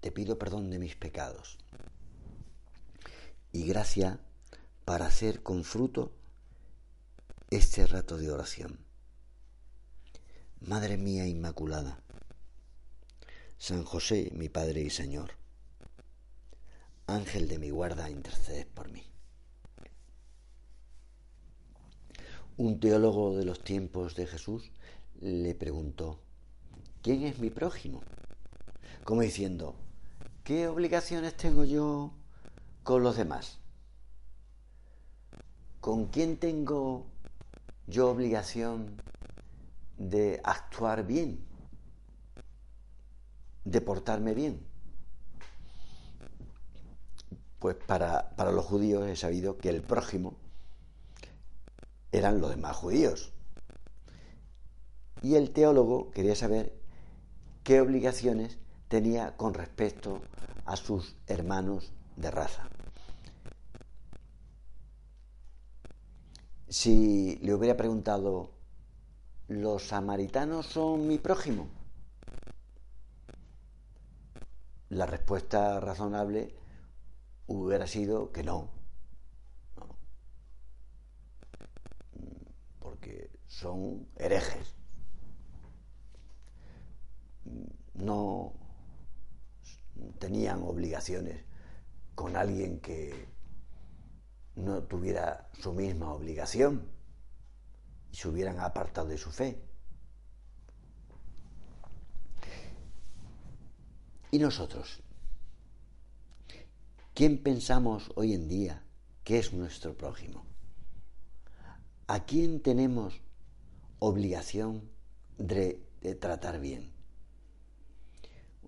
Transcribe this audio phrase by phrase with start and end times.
[0.00, 1.58] te pido perdón de mis pecados
[3.52, 4.20] y gracia
[4.84, 6.12] para hacer con fruto
[7.50, 8.78] este rato de oración.
[10.60, 12.02] Madre mía Inmaculada,
[13.58, 15.32] San José, mi Padre y Señor,
[17.06, 19.02] Ángel de mi guarda, interceded por mí.
[22.56, 24.70] Un teólogo de los tiempos de Jesús
[25.20, 26.20] le preguntó,
[27.02, 28.02] ¿quién es mi prójimo?
[29.04, 29.76] Como diciendo,
[30.48, 32.10] ¿Qué obligaciones tengo yo
[32.82, 33.58] con los demás?
[35.78, 37.04] ¿Con quién tengo
[37.86, 38.96] yo obligación
[39.98, 41.44] de actuar bien?
[43.66, 44.66] ¿De portarme bien?
[47.58, 50.38] Pues para, para los judíos he sabido que el prójimo
[52.10, 53.34] eran los demás judíos.
[55.20, 56.72] Y el teólogo quería saber
[57.64, 58.56] qué obligaciones
[58.88, 60.22] tenía con respecto
[60.64, 62.68] a sus hermanos de raza.
[66.68, 68.50] Si le hubiera preguntado,
[69.46, 71.68] ¿los samaritanos son mi prójimo?
[74.90, 76.54] La respuesta razonable
[77.46, 78.70] hubiera sido que no,
[82.80, 84.74] porque son herejes.
[87.94, 88.52] No
[90.18, 90.62] tenían
[92.14, 93.28] con alguien que
[94.56, 96.90] no tuviera su misma obligación
[98.10, 99.62] y se hubieran apartado de su fe.
[104.30, 105.00] ¿Y nosotros?
[107.14, 108.82] ¿Quién pensamos hoy en día
[109.22, 110.44] que es nuestro prójimo?
[112.08, 113.20] ¿A quién tenemos
[114.00, 114.90] obligación
[115.38, 116.92] de, de tratar bien?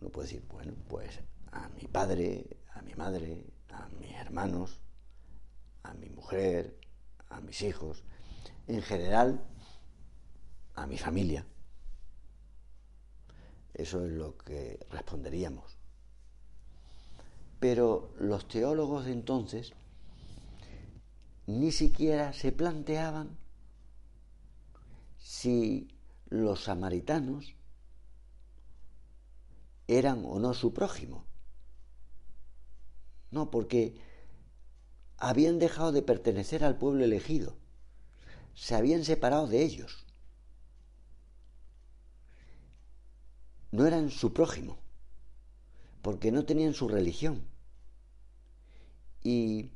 [0.01, 1.21] Uno puede decir, bueno, pues
[1.53, 4.81] a mi padre, a mi madre, a mis hermanos,
[5.83, 6.79] a mi mujer,
[7.29, 8.05] a mis hijos,
[8.67, 9.45] en general
[10.75, 11.45] a mi familia.
[13.75, 15.77] Eso es lo que responderíamos.
[17.59, 19.73] Pero los teólogos de entonces
[21.47, 23.37] ni siquiera se planteaban
[25.19, 25.89] si
[26.29, 27.55] los samaritanos
[29.89, 31.27] eran o no su prójimo.
[33.31, 33.95] No, porque
[35.17, 37.57] habían dejado de pertenecer al pueblo elegido,
[38.55, 40.05] se habían separado de ellos.
[43.71, 44.79] No eran su prójimo,
[46.03, 47.45] porque no tenían su religión.
[49.23, 49.71] Y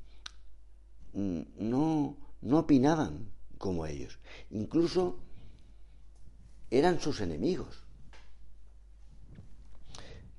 [1.13, 4.19] no, no opinaban como ellos.
[4.51, 5.19] Incluso
[6.71, 7.85] eran sus enemigos.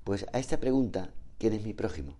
[0.04, 2.16] Pues a esta pregunta, ¿quién es mi prójimo?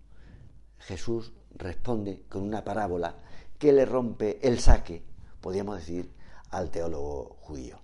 [0.78, 3.16] Jesús responde con una parábola
[3.59, 5.03] que le rompe el saque,
[5.41, 6.10] podríamos decir,
[6.50, 7.81] al teólogo judío.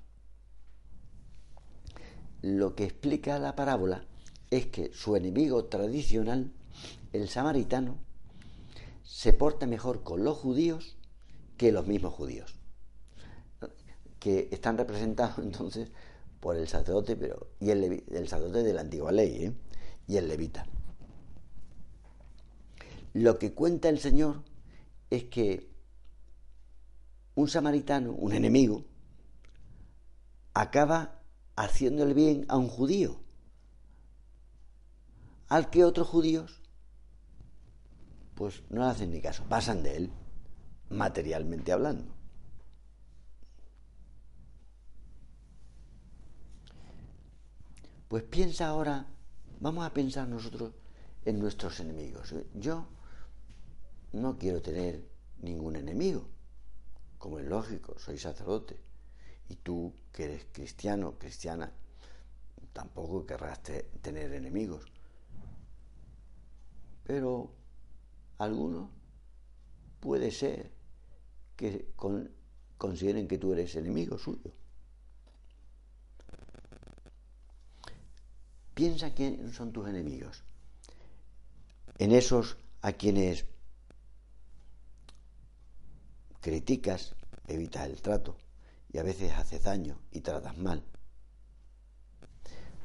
[2.42, 4.04] Lo que explica la parábola
[4.50, 6.52] es que su enemigo tradicional,
[7.12, 7.98] el samaritano,
[9.02, 10.96] se porta mejor con los judíos
[11.56, 12.54] que los mismos judíos,
[14.18, 15.90] que están representados entonces
[16.40, 19.52] por el sacerdote pero, y el, el sacerdote de la antigua ley, ¿eh?
[20.08, 20.66] y el levita.
[23.12, 24.42] Lo que cuenta el Señor
[25.10, 25.70] es que
[27.34, 28.84] un samaritano, un enemigo,
[30.54, 31.20] acaba
[31.56, 33.20] haciendo el bien a un judío,
[35.48, 36.60] al que otros judíos
[38.34, 40.12] pues no le hacen ni caso, pasan de él,
[40.88, 42.14] materialmente hablando.
[48.08, 49.06] Pues piensa ahora
[49.62, 50.72] Vamos a pensar nosotros
[51.24, 52.34] en nuestros enemigos.
[52.54, 52.88] Yo
[54.12, 55.08] no quiero tener
[55.40, 56.28] ningún enemigo,
[57.18, 58.78] como es lógico, soy sacerdote.
[59.48, 61.72] Y tú, que eres cristiano, cristiana,
[62.72, 64.84] tampoco querrás tener enemigos.
[67.04, 67.52] Pero
[68.38, 68.90] algunos
[70.00, 70.70] puede ser
[71.56, 71.92] que
[72.78, 74.52] consideren que tú eres enemigo suyo.
[78.74, 80.44] Piensa quiénes son tus enemigos.
[81.98, 83.44] en esos a quienes
[86.42, 87.14] criticas,
[87.46, 88.36] evitas el trato
[88.92, 90.84] y a veces haces daño y tratas mal.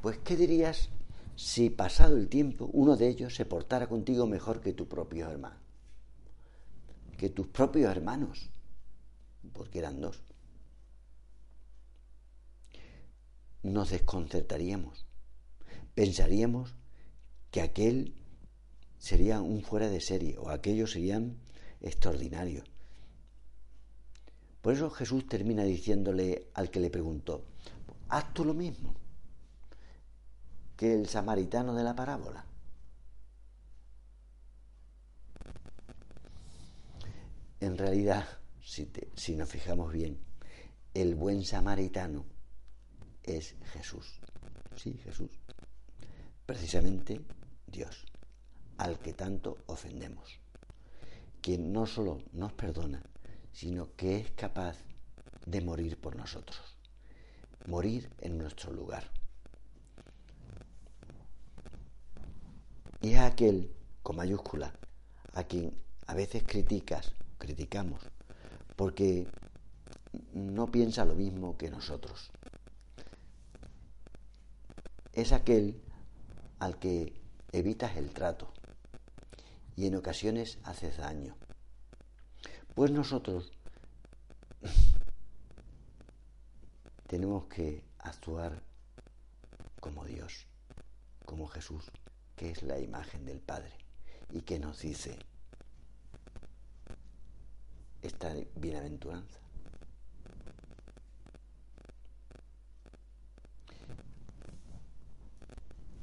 [0.00, 0.88] Pues, ¿qué dirías
[1.36, 5.56] si pasado el tiempo uno de ellos se portara contigo mejor que tu propio hermano?
[7.18, 8.48] Que tus propios hermanos,
[9.52, 10.22] porque eran dos.
[13.64, 15.04] Nos desconcertaríamos,
[15.94, 16.76] pensaríamos
[17.50, 18.14] que aquel
[18.98, 21.38] sería un fuera de serie o aquellos serían
[21.80, 22.64] extraordinarios.
[24.60, 27.44] Por eso Jesús termina diciéndole al que le preguntó,
[28.08, 28.94] haz tú lo mismo
[30.76, 32.44] que el samaritano de la parábola.
[37.60, 38.28] En realidad,
[38.62, 40.18] si, nos fijamos bien,
[40.94, 42.24] el buen samaritano
[43.24, 44.20] es Jesús.
[44.76, 45.30] Sí, Jesús.
[46.46, 47.20] Precisamente
[47.66, 48.06] Dios,
[48.76, 50.38] al que tanto ofendemos.
[51.40, 53.02] Quien no solo nos perdona,
[53.52, 54.76] sino que es capaz
[55.46, 56.76] de morir por nosotros,
[57.66, 59.10] morir en nuestro lugar.
[63.00, 63.72] Y es aquel,
[64.02, 64.72] con mayúscula,
[65.34, 68.02] a quien a veces criticas, criticamos,
[68.76, 69.28] porque
[70.32, 72.30] no piensa lo mismo que nosotros.
[75.12, 75.80] Es aquel
[76.58, 77.20] al que
[77.52, 78.52] evitas el trato
[79.76, 81.37] y en ocasiones haces daño.
[82.78, 83.50] Pues nosotros
[87.08, 88.62] tenemos que actuar
[89.80, 90.46] como Dios,
[91.26, 91.90] como Jesús,
[92.36, 93.72] que es la imagen del Padre
[94.30, 95.18] y que nos dice
[98.00, 99.40] esta bienaventuranza.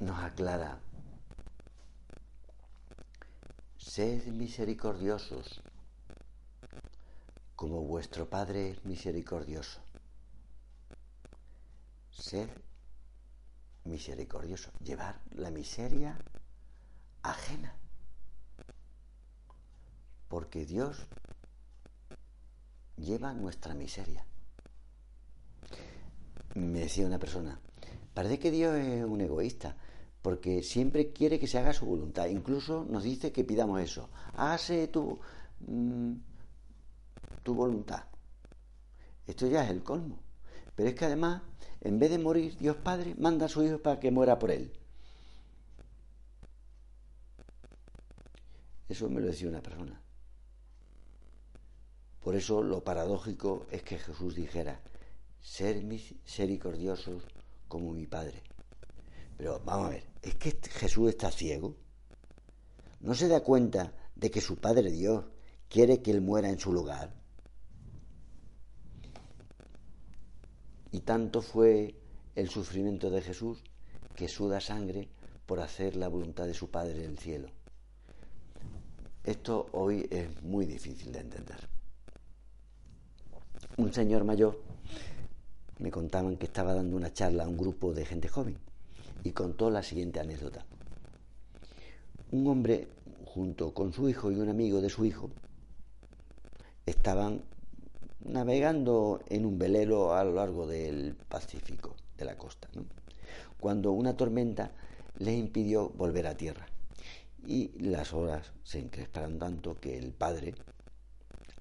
[0.01, 0.81] Nos aclara,
[3.78, 5.62] sed misericordiosos
[7.56, 9.80] como vuestro Padre es misericordioso.
[12.12, 12.62] Ser
[13.86, 16.18] misericordioso, llevar la miseria
[17.22, 17.75] ajena.
[20.28, 21.07] Porque Dios
[22.98, 24.25] lleva nuestra miseria.
[26.56, 27.60] Me decía una persona,
[28.13, 29.75] parece que Dios es un egoísta,
[30.22, 32.28] porque siempre quiere que se haga su voluntad.
[32.28, 34.10] Incluso nos dice que pidamos eso.
[34.34, 35.19] Hágase tu...
[35.68, 36.16] Mm,
[37.45, 38.03] tu voluntad.
[39.27, 40.19] Esto ya es el colmo.
[40.75, 41.44] Pero es que además,
[41.80, 44.74] en vez de morir Dios Padre, manda a su Hijo para que muera por él.
[48.89, 50.01] Eso me lo decía una persona.
[52.19, 54.81] Por eso lo paradójico es que Jesús dijera,
[55.39, 57.24] ser misericordiosos
[57.68, 58.42] como mi Padre.
[59.38, 61.75] Pero vamos a ver, ¿es que Jesús está ciego?
[63.01, 65.25] ¿No se da cuenta de que su Padre Dios
[65.69, 67.25] quiere que Él muera en su lugar?
[70.95, 71.94] Y tanto fue
[72.36, 73.62] el sufrimiento de Jesús
[74.15, 75.09] que suda sangre
[75.45, 77.50] por hacer la voluntad de su Padre en el cielo.
[79.25, 81.68] Esto hoy es muy difícil de entender.
[83.75, 84.57] Un señor mayor
[85.80, 88.57] me contaban que estaba dando una charla a un grupo de gente joven
[89.25, 90.65] y contó la siguiente anécdota.
[92.31, 92.88] Un hombre
[93.25, 95.30] junto con su hijo y un amigo de su hijo
[96.85, 97.44] estaban
[98.25, 102.67] navegando en un velero a lo largo del Pacífico, de la costa,
[103.59, 104.71] cuando una tormenta
[105.17, 106.65] les impidió volver a tierra.
[107.45, 110.55] Y las horas se encresparon tanto que el padre,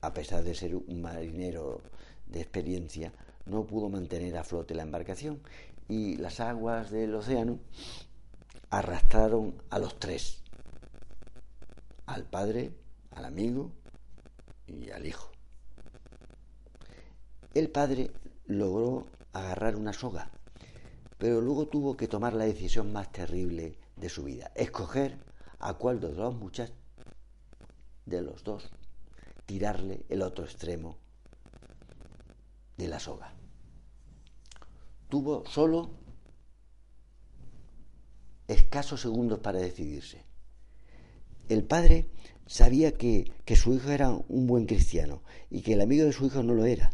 [0.01, 1.83] a pesar de ser un marinero
[2.27, 3.13] de experiencia,
[3.47, 5.43] no pudo mantener a flote la embarcación
[5.89, 7.59] y las aguas del océano
[8.71, 10.43] arrastraron a los tres,
[12.07, 12.73] al padre,
[13.11, 13.71] al amigo
[14.67, 15.34] y al hijo.
[17.55, 18.11] El padre
[18.47, 20.29] logró agarrar una soga,
[21.19, 25.19] pero luego tuvo que tomar la decisión más terrible de su vida, escoger
[25.61, 26.77] a cuál de los dos muchachos,
[28.07, 28.71] de los dos,
[29.47, 30.99] tirarle el otro extremo
[32.77, 33.33] de la soga.
[35.09, 35.91] Tuvo solo
[38.49, 40.25] escasos segundos para decidirse.
[41.49, 42.11] El padre
[42.47, 46.27] sabía que, que, su hijo era un buen cristiano y que el amigo de su
[46.27, 46.91] hijo no lo era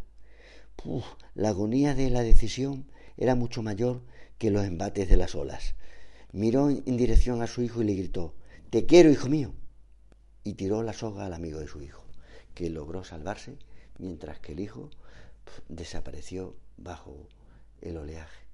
[1.34, 4.02] la agonía de la decisión era mucho mayor
[4.38, 5.74] que los embates de las olas.
[6.32, 8.34] Miró en dirección a su hijo y le gritó,
[8.70, 9.52] Te quiero, hijo mío.
[10.42, 12.04] Y tiró la soga al amigo de su hijo,
[12.54, 13.58] que logró salvarse,
[13.98, 14.90] mientras que el hijo
[15.68, 17.28] desapareció bajo
[17.82, 18.46] el oleaje.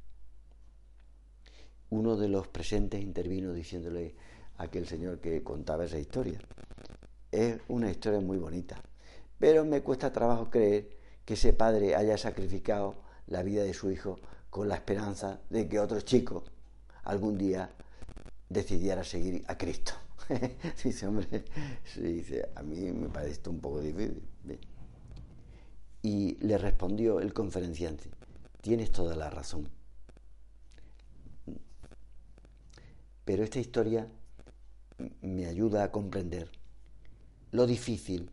[1.91, 4.17] Uno de los presentes intervino diciéndole
[4.57, 6.41] aquel señor que contaba esa historia.
[7.31, 8.83] Es una historia muy bonita,
[9.39, 10.96] pero me cuesta trabajo creer
[11.27, 12.95] que ese padre haya sacrificado
[13.27, 14.19] la vida de su hijo
[14.49, 16.45] con la esperanza de que otro chico
[17.03, 17.71] algún día
[18.49, 19.93] decidiera seguir a Cristo.
[20.85, 21.45] dice, hombre,
[21.97, 24.23] dice, a mí me parece un poco difícil.
[26.03, 28.09] Y le respondió el conferenciante,
[28.61, 29.69] tienes toda la razón.
[33.25, 34.07] Pero esta historia
[35.21, 36.49] me ayuda a comprender
[37.51, 38.31] lo difícil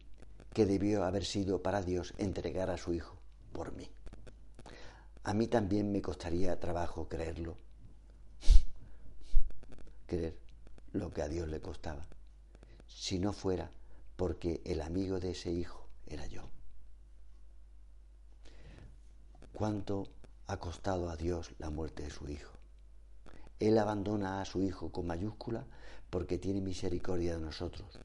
[0.54, 3.18] que debió haber sido para Dios entregar a su Hijo
[3.52, 3.90] por mí.
[5.24, 7.58] A mí también me costaría trabajo creerlo,
[10.06, 10.38] creer
[10.92, 12.06] lo que a Dios le costaba,
[12.88, 13.72] si no fuera
[14.16, 16.44] porque el amigo de ese hijo era yo.
[19.54, 20.08] ¿Cuánto
[20.48, 22.52] ha costado a Dios la muerte de su hijo?
[23.60, 25.66] Él abandona a su hijo con mayúscula
[26.10, 28.00] porque tiene misericordia de nosotros.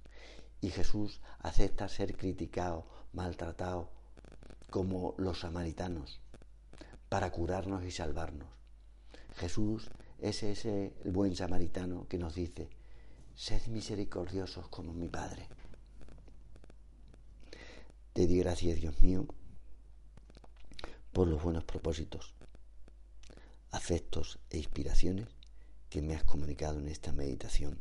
[0.61, 3.91] Y Jesús acepta ser criticado, maltratado,
[4.71, 6.21] como los samaritanos,
[7.09, 8.49] para curarnos y salvarnos.
[9.37, 12.69] Jesús es ese el buen samaritano que nos dice,
[13.35, 15.49] sed misericordiosos como mi Padre.
[18.13, 19.27] Te di gracias, Dios mío,
[21.13, 22.35] por los buenos propósitos,
[23.71, 25.29] afectos e inspiraciones
[25.89, 27.81] que me has comunicado en esta meditación.